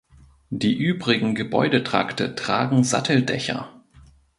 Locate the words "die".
0.49-0.75